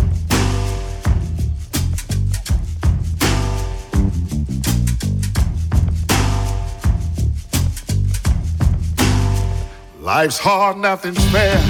Life's 9.98 10.38
hard, 10.38 10.76
nothing's 10.76 11.24
fair 11.32 11.60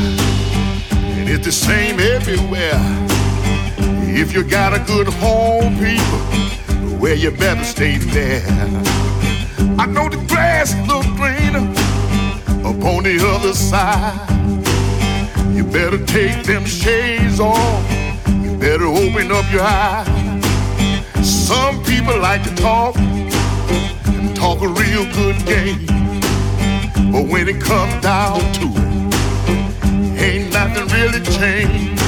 and 1.19 1.29
it's 1.31 1.47
the 1.47 1.53
same 1.53 1.99
everywhere. 1.99 2.79
If 4.21 4.35
you 4.35 4.45
got 4.45 4.75
a 4.75 4.81
good 4.81 5.09
home, 5.09 5.75
people, 5.79 6.38
well, 6.99 7.15
you 7.15 7.31
better 7.31 7.65
stay 7.65 7.99
there. 7.99 8.43
I 9.79 9.87
know 9.87 10.09
the 10.09 10.17
grass 10.29 10.75
look 10.89 11.07
greener 11.17 11.67
up 12.67 12.85
on 12.85 13.05
the 13.05 13.19
other 13.35 13.55
side. 13.55 14.29
You 15.55 15.65
better 15.65 16.05
take 16.05 16.45
them 16.45 16.65
shades 16.65 17.39
off. 17.39 17.85
You 18.29 18.57
better 18.59 18.87
open 18.87 19.31
up 19.31 19.51
your 19.53 19.63
eyes. 19.63 20.07
Some 21.25 21.83
people 21.85 22.19
like 22.19 22.43
to 22.45 22.55
talk 22.57 22.97
and 22.97 24.35
talk 24.35 24.61
a 24.61 24.69
real 24.69 25.05
good 25.13 25.37
game. 25.47 25.87
But 27.13 27.27
when 27.29 27.49
it 27.49 27.61
comes 27.61 28.03
down 28.03 28.41
to 28.55 28.67
it, 28.67 30.21
ain't 30.21 30.53
nothing 30.53 30.87
really 30.89 31.21
changed. 31.21 32.03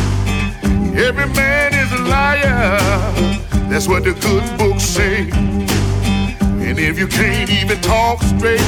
Every 0.96 1.28
man 1.34 1.74
is 1.74 1.92
a 1.92 2.02
liar. 2.02 3.39
That's 3.70 3.86
what 3.86 4.02
the 4.02 4.14
good 4.14 4.58
books 4.58 4.82
say. 4.82 5.30
And 5.30 6.76
if 6.76 6.98
you 6.98 7.06
can't 7.06 7.48
even 7.48 7.80
talk 7.80 8.20
straight, 8.20 8.58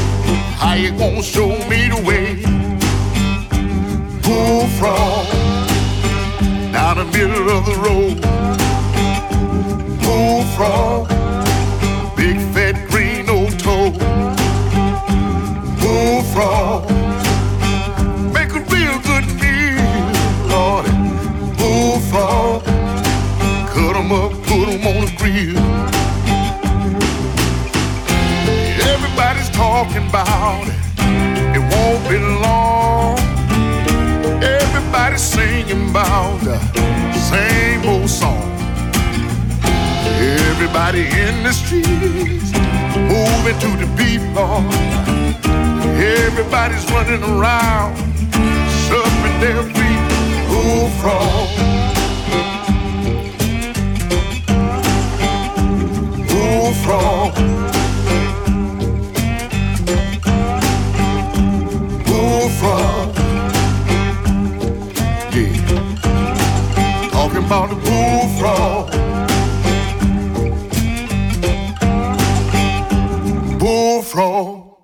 how 0.61 0.75
you 0.75 0.91
gonna 0.93 1.25
show 1.25 1.49
me 1.69 1.89
the 1.89 2.01
way? 2.07 2.37
Bullfrog 4.23 5.27
down 6.73 6.99
the 6.99 7.05
middle 7.07 7.51
of 7.51 7.67
the 7.67 7.75
road. 7.83 8.21
Bullfrog, 10.05 11.09
big 12.17 12.39
fat 12.55 12.89
green 12.89 13.29
old 13.29 13.59
toe. 13.59 13.91
Bullfrog, 15.81 16.92
up, 24.13 24.33
put 24.45 24.69
'em 24.69 24.87
on 24.87 25.07
the 25.07 25.13
grill. 25.17 25.57
Everybody's 28.93 29.49
talking 29.51 30.07
about 30.09 30.67
it. 30.69 30.75
It 31.57 31.63
won't 31.73 32.03
be 32.09 32.19
long. 32.19 33.19
Everybody's 34.43 35.23
singing 35.23 35.91
about 35.91 36.39
the 36.45 36.59
same 37.31 37.81
old 37.89 38.11
song. 38.11 38.49
Everybody 40.51 41.05
in 41.25 41.35
the 41.47 41.53
streets 41.53 42.51
moving 43.13 43.59
to 43.65 43.71
the 43.83 43.89
beat. 43.97 44.13
Everybody's 46.03 46.85
running 46.91 47.23
around, 47.23 47.97
shuffling 48.85 49.41
their 49.41 49.63
feet. 49.63 50.03
Bullfrog. 56.63 57.35
Bullfrog. 62.07 63.17
Yeah. 65.35 67.11
Talking 67.11 67.45
about 67.45 67.69
the 67.71 67.79
bullfrog. 67.83 68.91
Bullfrog. 73.59 74.77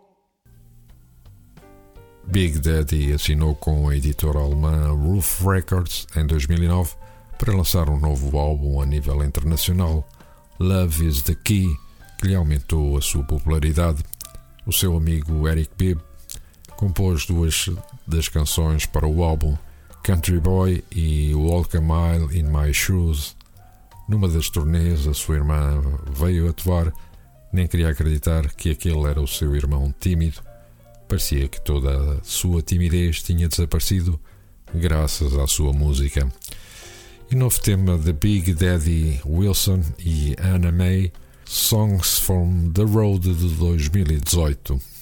Big 2.27 2.59
Daddy 2.59 3.13
assinou 3.13 3.55
com 3.55 3.89
a 3.89 3.97
editora 3.97 4.41
alemã 4.41 4.89
Roof 4.89 5.47
Records 5.47 6.09
em 6.17 6.27
2009 6.27 6.97
para 7.39 7.55
lançar 7.55 7.89
um 7.89 8.01
novo 8.01 8.37
álbum 8.37 8.81
a 8.83 8.87
nível 8.87 9.23
internacional, 9.23 10.05
Love 10.61 11.07
is 11.07 11.23
the 11.23 11.37
Key, 11.37 11.79
que 12.21 12.27
lhe 12.27 12.35
aumentou 12.35 12.97
a 12.97 13.01
sua 13.01 13.23
popularidade. 13.23 14.03
O 14.67 14.73
seu 14.73 14.97
amigo 14.97 15.47
Eric 15.47 15.71
Bibb 15.79 16.01
compôs 16.77 17.27
duas 17.27 17.71
das 18.05 18.29
canções 18.29 18.85
para 18.85 19.07
o 19.07 19.23
álbum, 19.23 19.57
Country 20.03 20.41
Boy 20.41 20.83
e 20.91 21.33
Walk 21.33 21.77
a 21.77 21.81
Mile 21.81 22.37
in 22.37 22.45
My 22.45 22.75
Shoes. 22.75 23.37
Numa 24.09 24.27
das 24.29 24.51
turnês, 24.51 25.07
a 25.07 25.15
sua 25.15 25.37
irmã 25.37 25.81
veio 26.13 26.51
atuar, 26.51 26.93
nem 27.53 27.69
queria 27.69 27.91
acreditar 27.91 28.53
que 28.53 28.71
aquele 28.71 29.05
era 29.05 29.21
o 29.21 29.29
seu 29.29 29.55
irmão 29.55 29.95
tímido. 30.01 30.43
Parecia 31.07 31.47
que 31.47 31.61
toda 31.61 32.15
a 32.15 32.25
sua 32.25 32.63
timidez 32.63 33.23
tinha 33.23 33.49
desaparecido 33.49 34.19
graças 34.75 35.35
à 35.35 35.47
sua 35.47 35.73
música. 35.73 36.29
E 37.31 37.35
novo 37.35 37.61
tema 37.61 37.99
de 37.99 38.11
Big 38.11 38.55
Daddy 38.55 39.21
Wilson 39.27 39.83
e 39.99 40.35
Anna 40.39 40.73
May, 40.73 41.13
Songs 41.45 42.21
from 42.21 42.73
the 42.73 42.81
Road 42.83 43.19
de 43.19 43.35
2018. 43.35 44.98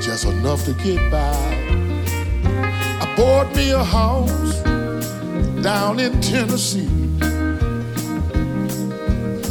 Just 0.00 0.24
enough 0.24 0.64
to 0.64 0.72
get 0.74 1.10
by. 1.10 1.32
I 3.00 3.14
bought 3.16 3.54
me 3.54 3.70
a 3.70 3.82
house 3.82 4.60
down 5.62 5.98
in 5.98 6.20
Tennessee. 6.20 6.88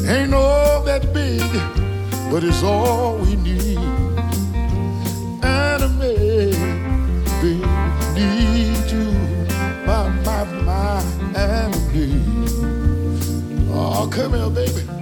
Ain't 0.08 0.34
all 0.34 0.84
that 0.84 1.12
big, 1.14 1.42
but 2.32 2.44
it's 2.44 2.64
all 2.64 3.18
we 3.18 3.36
need. 3.38 3.78
Enemy, 5.44 6.52
baby, 7.42 7.66
need 8.14 8.92
you, 8.92 9.12
my, 9.86 10.10
my, 10.24 10.44
my 10.62 11.04
enemy. 11.36 12.22
Oh, 13.72 14.08
come 14.12 14.34
here, 14.34 14.50
baby. 14.50 14.95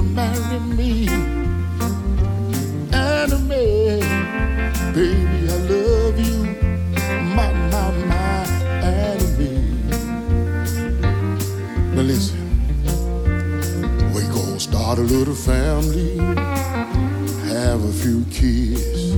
You 0.00 0.08
marry 0.10 0.58
me. 0.60 1.08
Enemy, 2.92 4.00
baby, 4.94 5.38
I 5.48 5.56
love 5.68 6.18
you. 6.18 6.38
My, 7.36 7.52
my, 7.72 7.90
my 8.06 8.46
enemy. 8.82 9.62
Now 11.94 12.02
listen, 12.02 12.40
we 14.14 14.22
gonna 14.22 14.60
start 14.60 14.98
a 14.98 15.02
little 15.02 15.34
family, 15.34 16.16
have 17.48 17.84
a 17.84 17.92
few 17.92 18.24
kids, 18.30 19.16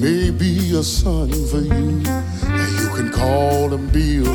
maybe 0.00 0.74
a 0.74 0.82
son 0.82 1.30
for 1.48 1.60
you, 1.60 2.02
and 2.56 2.72
you 2.80 2.88
can 2.96 3.12
call 3.12 3.74
him 3.74 3.88
Bill. 3.88 4.34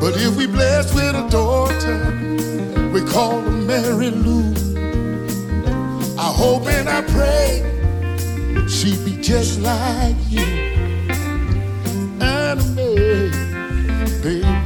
But 0.00 0.16
if 0.16 0.36
we 0.36 0.46
blessed 0.46 0.94
with 0.94 1.14
a 1.14 1.28
daughter, 1.28 2.28
we 2.92 3.02
call 3.02 3.40
her 3.40 3.50
Mary 3.50 4.10
Lou. 4.10 4.54
I 6.18 6.32
hope 6.32 6.66
and 6.66 6.88
I 6.88 7.02
pray 7.02 7.62
she'd 8.68 9.04
be 9.04 9.20
just 9.20 9.60
like 9.60 10.16
you. 10.28 10.40
Anna 12.20 12.64
Mae, 12.74 13.30
babe, 14.22 14.57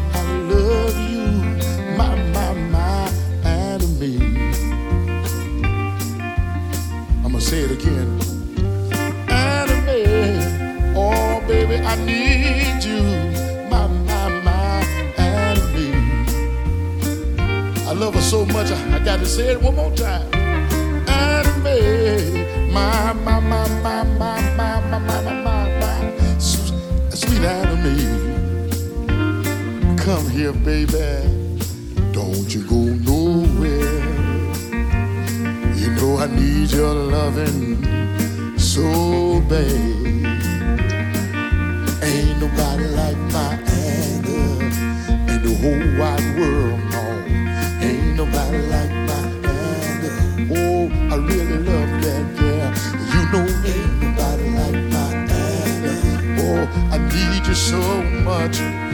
so 18.33 18.47
much, 18.47 18.71
I, 18.73 18.99
got 19.05 19.19
to 19.19 19.27
say 19.27 19.49
it 19.49 19.61
one 19.61 19.77
more 19.77 19.95
time. 19.95 20.27
Anna 21.07 21.59
Mae, 21.59 22.71
my, 22.73 23.13
my, 23.13 23.39
my, 23.41 23.69
my, 23.83 24.05
my, 24.05 24.41
my, 24.57 24.81
my, 24.89 24.99
my, 24.99 25.21
my, 25.21 25.35
my, 25.45 25.81
my, 25.81 26.39
sweet, 26.39 27.43
Mae. 27.85 28.09
Come 29.99 30.31
here, 30.31 30.55
baby, 30.55 31.29
don't 32.13 32.49
you 32.55 32.63
go 32.73 32.81
nowhere. 33.11 34.01
You 35.77 35.91
know 35.97 36.17
I 36.17 36.27
need 36.29 36.71
your 36.71 36.95
loving 36.95 38.59
so 38.59 39.43
bad. 39.43 39.69
Ain't 42.03 42.41
nobody 42.41 42.87
like 42.97 43.19
my 43.37 43.59
Anna 43.67 44.41
in 45.29 45.43
the 45.45 45.53
whole 45.61 45.87
wide 46.01 46.39
world, 46.39 46.92
nobody 48.17 48.59
like 48.59 48.91
my 48.91 49.23
Anna. 49.49 50.11
Oh, 50.55 50.91
I 51.11 51.17
really 51.17 51.59
love 51.59 51.93
that 52.05 52.25
girl. 52.39 52.71
You 53.13 53.23
know, 53.33 53.47
ain't 53.65 53.93
nobody 54.03 54.49
like 54.61 54.81
my 54.93 55.09
Anna. 55.41 55.93
Oh, 56.43 56.63
I 56.93 56.99
need 56.99 57.47
you 57.47 57.55
so 57.55 57.81
much. 58.25 58.92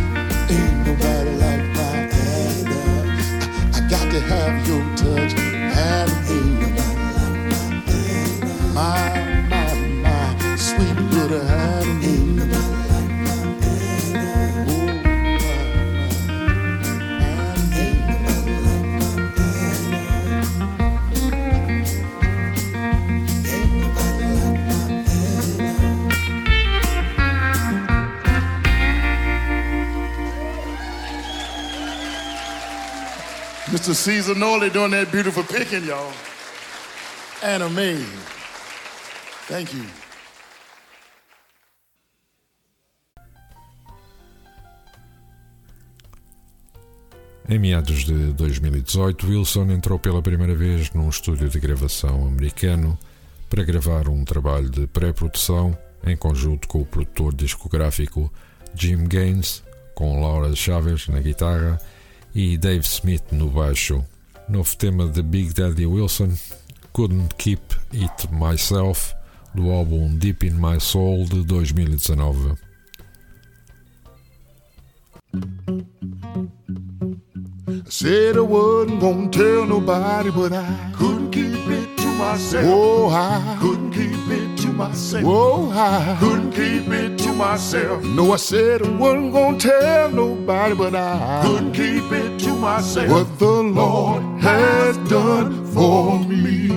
Mr. 33.89 34.05
Caesar 34.05 34.35
Norley 34.35 34.69
doing 34.69 34.91
that 34.91 35.11
beautiful 35.11 35.43
picking, 35.43 35.87
y'all. 35.87 36.13
Anna 37.43 37.71
Mae. 37.71 38.05
Thank 39.49 39.73
you. 39.73 39.85
Em 47.49 47.59
meados 47.59 48.05
de 48.05 48.13
2018, 48.35 49.27
Wilson 49.27 49.71
entrou 49.71 49.99
pela 49.99 50.21
primeira 50.21 50.55
vez 50.55 50.93
num 50.93 51.09
estúdio 51.09 51.49
de 51.49 51.59
gravação 51.59 52.27
americano 52.27 52.99
para 53.49 53.65
gravar 53.65 54.07
um 54.07 54.23
trabalho 54.23 54.69
de 54.69 54.87
pré-produção 54.87 55.77
em 56.05 56.15
conjunto 56.15 56.69
com 56.69 56.83
o 56.83 56.85
produtor 56.85 57.35
discográfico 57.35 58.31
Jim 58.75 59.05
Gaines, 59.05 59.65
com 59.95 60.21
Laura 60.21 60.55
Chaves 60.55 61.09
na 61.09 61.21
guitarra 61.21 61.81
e 62.35 62.57
Dave 62.57 62.87
Smith 62.87 63.25
no 63.33 63.49
baixo. 63.49 64.05
Novo 64.49 64.77
tema 64.77 65.07
de 65.07 65.23
Big 65.23 65.53
Daddy 65.53 65.87
Wilson, 65.87 66.33
Couldn't 66.93 67.35
Keep 67.37 67.63
It 67.93 68.29
Myself, 68.33 69.15
do 69.55 69.71
álbum 69.71 70.17
Deep 70.17 70.47
in 70.47 70.55
My 70.55 70.81
Soul 70.81 71.27
de 71.27 71.43
2019. 71.45 72.57
I 77.69 77.91
said 77.91 78.37
I 78.37 78.41
wasn't 78.41 79.01
gonna 79.01 79.29
tell 79.29 79.67
nobody, 79.67 80.31
but 80.31 80.53
I 80.53 80.93
couldn't 80.97 81.31
keep 81.31 81.53
it 81.53 81.97
to 81.99 82.07
myself. 82.15 82.65
Oh, 82.67 83.09
I 83.11 83.59
couldn't 83.61 83.93
keep 83.93 84.13
it 84.31 84.58
myself. 84.79 85.25
Oh, 85.27 85.71
I 85.73 86.17
couldn't 86.21 86.53
keep 86.53 86.89
it 86.89 87.19
to 87.19 87.33
myself. 87.33 88.05
No, 88.05 88.33
I 88.33 88.37
said 88.37 88.81
I 88.83 88.91
wasn't 88.91 89.33
gonna 89.33 89.59
tell 89.59 90.11
nobody, 90.11 90.75
but 90.77 90.95
I 90.95 91.43
couldn't 91.45 91.73
keep 91.73 92.11
it 92.13 92.39
to 92.45 92.55
myself. 92.55 93.11
What 93.11 93.39
the 93.41 93.63
Lord 93.81 94.23
has 94.41 94.97
done 95.11 95.67
for 95.67 96.21
me. 96.21 96.69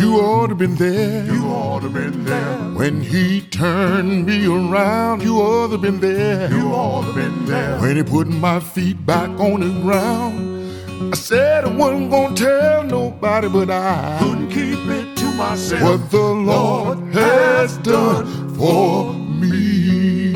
You 0.00 0.16
ought 0.16 0.48
to 0.48 0.56
been 0.56 0.74
there. 0.74 1.24
You 1.26 1.44
ought 1.46 1.82
to 1.82 1.88
been 1.88 2.24
there. 2.24 2.58
When 2.80 3.00
he 3.00 3.42
turned 3.42 4.26
me 4.26 4.46
around, 4.46 5.22
you 5.22 5.36
ought 5.36 5.70
to 5.70 5.78
been 5.78 6.00
there. 6.00 6.50
You 6.50 6.72
ought 6.72 7.06
to 7.06 7.12
been 7.12 7.46
there. 7.46 7.78
When 7.78 7.96
he 7.96 8.02
put 8.02 8.26
my 8.26 8.58
feet 8.58 9.06
back 9.06 9.30
on 9.38 9.60
the 9.60 9.70
ground, 9.82 11.14
I 11.14 11.16
said 11.16 11.64
I 11.64 11.68
wasn't 11.68 12.10
gonna 12.10 12.34
tell 12.34 12.82
nobody, 12.82 13.48
but 13.48 13.70
I 13.70 14.18
couldn't 14.20 14.50
keep 14.50 14.80
it 14.98 15.01
myself. 15.36 15.82
What 15.82 16.10
the 16.10 16.18
Lord 16.18 16.98
has 17.14 17.78
done 17.78 18.54
for 18.54 19.12
me. 19.14 20.32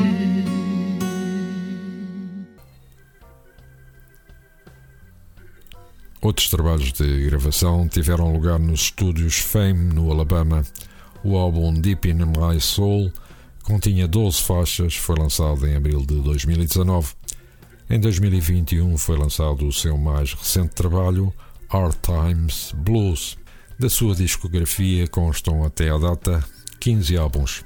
Outros 6.21 6.49
trabalhos 6.49 6.91
de 6.91 7.25
gravação 7.25 7.87
tiveram 7.87 8.33
lugar 8.33 8.59
nos 8.59 8.81
estúdios 8.81 9.37
Fame, 9.37 9.93
no 9.93 10.11
Alabama. 10.11 10.63
O 11.23 11.37
álbum 11.37 11.73
Deep 11.73 12.09
in 12.09 12.25
My 12.25 12.59
Soul 12.59 13.11
continha 13.63 14.07
12 14.07 14.41
faixas, 14.41 14.95
foi 14.95 15.15
lançado 15.15 15.65
em 15.67 15.75
abril 15.75 16.05
de 16.05 16.19
2019. 16.21 17.13
Em 17.89 17.99
2021 17.99 18.97
foi 18.97 19.17
lançado 19.17 19.67
o 19.67 19.71
seu 19.71 19.97
mais 19.97 20.33
recente 20.33 20.75
trabalho, 20.75 21.33
Hard 21.69 21.95
Times 22.01 22.73
Blues. 22.75 23.37
Da 23.79 23.91
sua 23.91 24.15
discografia 24.15 25.07
constam 25.07 25.63
até 25.63 25.91
a 25.91 25.99
data 25.99 26.43
15 26.79 27.15
álbuns. 27.15 27.63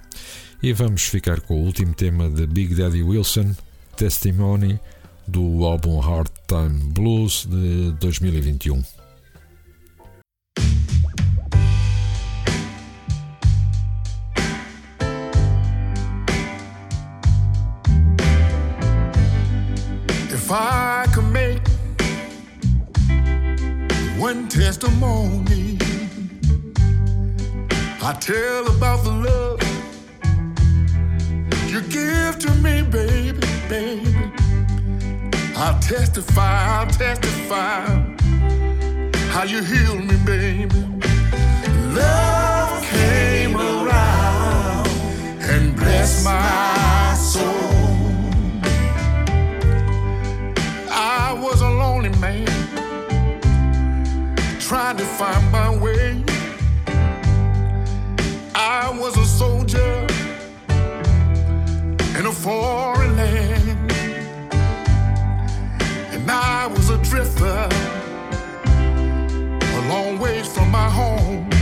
E 0.62 0.74
vamos 0.74 1.04
ficar 1.04 1.40
com 1.40 1.54
o 1.54 1.64
último 1.64 1.94
tema 1.94 2.30
de 2.30 2.46
Big 2.46 2.76
Daddy 2.76 3.02
Wilson, 3.02 3.56
Testimony, 3.96 4.78
do 5.26 5.64
álbum 5.64 6.00
Hard 6.00 6.30
Time 6.46 6.92
Blues 6.92 7.48
de 7.50 7.92
2021. 7.94 8.84
If 20.34 20.52
I 20.52 21.06
could 21.14 21.32
make 21.32 21.62
one 24.20 24.50
testimony, 24.50 25.78
I 28.04 28.14
tell 28.14 28.66
about 28.66 29.04
the 29.04 29.12
love 29.12 29.62
you 31.70 31.82
give 31.82 32.40
to 32.40 32.52
me, 32.56 32.82
baby, 32.82 33.40
baby. 33.70 34.16
I'll 35.56 35.80
testify, 35.80 36.80
I'll 36.80 36.88
testify 36.88 37.86
how 39.30 39.44
you 39.44 39.62
healed 39.64 40.04
me, 40.04 40.16
baby. 40.26 40.84
Love 41.94 42.84
came 42.86 43.56
around 43.56 44.88
and 45.42 45.76
blessed 45.76 46.26
my 46.26 47.14
soul. 47.14 47.46
I 50.90 51.38
was 51.40 51.62
a 51.62 51.70
lonely 51.70 52.10
man 52.18 52.48
trying 54.60 54.98
to 54.98 55.06
find 55.06 55.52
my 55.52 55.78
way. 55.78 56.01
I 58.74 58.90
was 58.90 59.18
a 59.18 59.26
soldier 59.26 60.08
in 62.18 62.26
a 62.26 62.32
foreign 62.32 63.18
land, 63.18 63.92
and 66.14 66.32
I 66.32 66.68
was 66.68 66.90
a 66.90 66.98
drifter 67.00 67.68
a 69.78 69.82
long 69.90 70.20
ways 70.20 70.48
from 70.48 70.72
my 70.72 70.90
like 70.90 71.61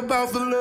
about 0.00 0.32
the 0.32 0.40
love 0.40 0.59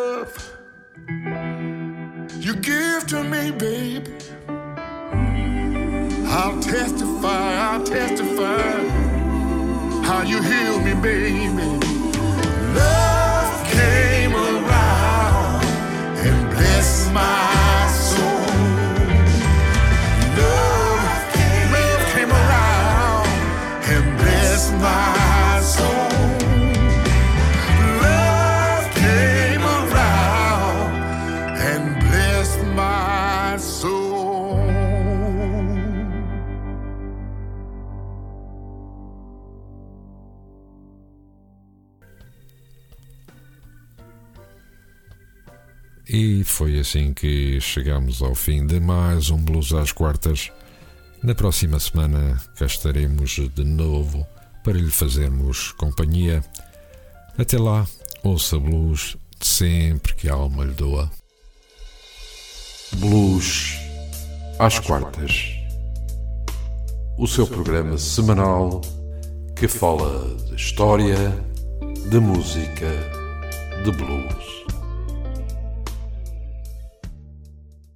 assim 46.90 47.14
que 47.14 47.62
chegamos 47.62 48.20
ao 48.20 48.34
fim 48.34 48.66
de 48.66 48.80
mais 48.80 49.30
um 49.30 49.38
Blues 49.38 49.74
às 49.74 49.92
Quartas. 49.92 50.52
Na 51.22 51.36
próxima 51.36 51.80
semana 51.80 52.42
cá 52.58 52.66
estaremos 52.66 53.30
de 53.30 53.64
novo 53.64 54.26
para 54.64 54.74
lhe 54.74 54.90
fazermos 54.90 55.72
companhia. 55.74 56.44
Até 57.38 57.60
lá, 57.60 57.86
ouça 58.24 58.58
blues 58.58 59.16
sempre 59.40 60.16
que 60.16 60.28
a 60.28 60.34
alma 60.34 60.66
lhe 60.66 60.74
doa. 60.74 61.12
Blues 62.94 63.78
às 64.58 64.80
quartas. 64.80 65.46
O 67.20 67.28
seu 67.28 67.46
programa 67.46 68.00
semanal 68.00 68.82
que 69.56 69.68
fala 69.68 70.36
de 70.48 70.56
história, 70.56 71.38
de 72.10 72.20
música, 72.20 72.90
de 73.84 73.92
blues. 73.92 74.79